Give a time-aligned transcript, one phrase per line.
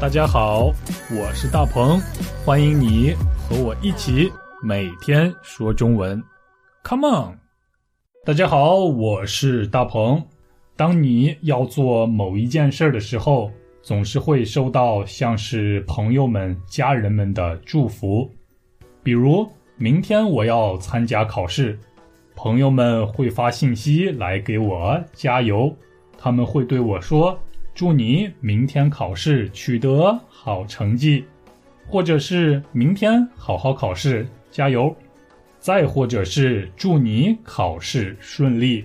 [0.00, 0.72] 大家好，
[1.10, 2.00] 我是大鹏，
[2.44, 4.30] 欢迎你和我一起
[4.62, 6.22] 每天说中文。
[6.84, 7.38] Come on！
[8.24, 10.24] 大家好，我是大鹏。
[10.76, 13.50] 当你要做某一件事的时候，
[13.82, 18.30] 总是会收到像是朋友们、家人们的祝福。
[19.02, 21.76] 比如，明天我要参加考试，
[22.36, 25.74] 朋友们会发信息来给我加油，
[26.16, 27.36] 他们会对我说。
[27.78, 31.24] 祝你明天考试取得好成绩，
[31.86, 34.92] 或者是明天好好考试，加油！
[35.60, 38.84] 再或者是祝你考试顺利。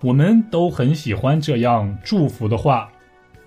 [0.00, 2.90] 我们都很喜欢这样祝福的话，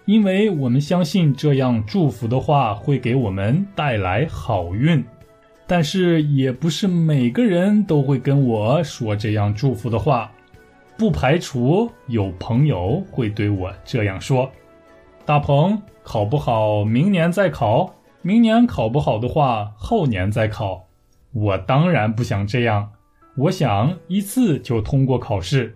[0.06, 5.04] 因为我们相信这样祝福的话会给我们带来好运。
[5.66, 10.32] 但是也不是每个人都会跟我说这样祝福的话，
[10.96, 14.48] 不排除有朋友会对我这样说。
[15.26, 20.88] 大鹏考不好，明年再考；明年考不好的话，后年再考。
[21.34, 22.92] 我当然不想这样，
[23.36, 25.76] 我想一次就通过考试，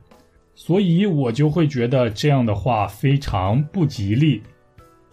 [0.53, 4.43] 所以我就会觉得这样的话非常不吉利，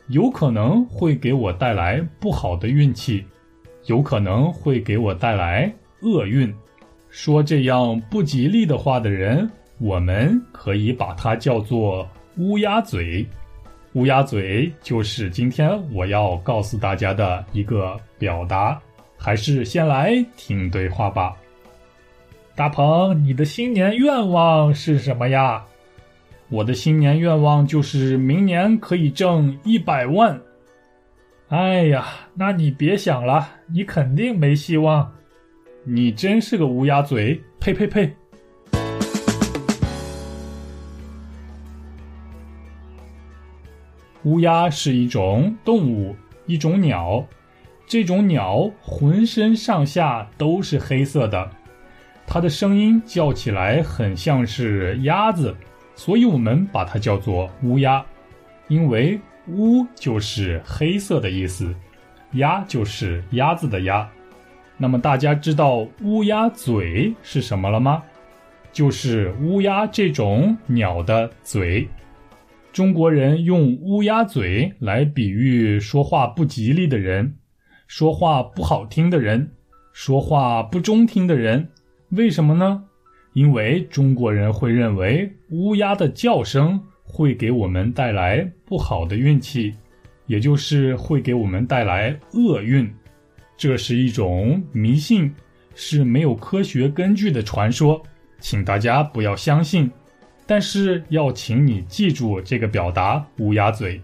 [0.08, 3.24] 有可能会给我带来不好的运气，
[3.86, 6.54] 有可能会给我带来厄运。
[7.08, 13.26] 说这样不吉利的话的人，我们可以把它叫做乌鸦嘴。
[13.96, 18.78] 乌鸦嘴就是今天我要告诉大家的一个表达，
[19.16, 21.34] 还是先来听对话吧。
[22.54, 25.64] 大鹏，你的新年愿望是什么呀？
[26.50, 30.38] 我的新年愿望就是明年可以挣一百万。
[31.48, 35.10] 哎呀，那你别想了，你肯定没希望。
[35.84, 37.40] 你真是个乌鸦嘴！
[37.60, 38.14] 呸呸呸！
[44.26, 47.24] 乌鸦是一种动物，一种鸟。
[47.86, 51.48] 这种鸟浑身上下都是黑色的，
[52.26, 55.56] 它的声音叫起来很像是鸭子，
[55.94, 58.04] 所以我们把它叫做乌鸦。
[58.66, 61.72] 因为“乌”就是黑色的意思
[62.34, 64.10] ，“鸦”就是鸭子的“鸭”。
[64.76, 68.02] 那么大家知道乌鸦嘴是什么了吗？
[68.72, 71.88] 就是乌鸦这种鸟的嘴。
[72.76, 77.34] 中国人用乌鸦嘴来比喻说话不吉利的人，
[77.86, 79.50] 说话不好听的人，
[79.94, 81.66] 说话不中听的人。
[82.10, 82.84] 为什么呢？
[83.32, 89.72] 因为中国人会认为乌鸦的叫声会给我们带来不好的运气，
[90.26, 92.86] 也就是会给我们带来厄运。
[93.56, 95.34] 这是一种迷信，
[95.74, 98.02] 是没有科学根据的传说，
[98.38, 99.90] 请大家不要相信。
[100.46, 104.00] 但是要请你记住这个表达“乌鸦嘴”。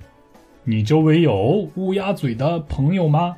[0.64, 3.36] 你周围有乌鸦嘴的朋友吗？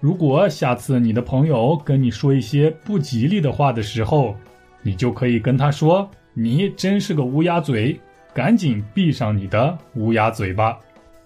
[0.00, 4.34] 如果下次你的朋友跟你说一些不吉利的话的时候，
[4.82, 7.98] 你就可以跟他说：“你真是个乌鸦嘴，
[8.32, 10.78] 赶紧闭上你的乌鸦嘴吧。”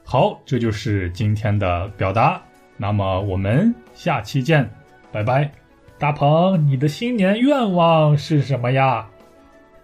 [0.04, 2.40] 好，这就是今天的表达。
[2.76, 4.68] 那么我们下期见，
[5.10, 5.50] 拜拜。
[5.98, 9.08] 大鹏，你的新年愿望是什么呀？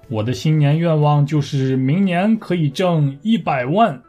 [0.08, 4.02] 我的新年愿望就是明年可以挣一百万。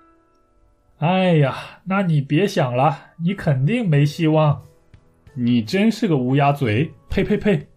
[0.98, 4.62] 哎呀，那你别想了，你肯定没希望。
[5.34, 6.92] 你真是个乌鸦嘴！
[7.10, 7.68] 呸呸呸！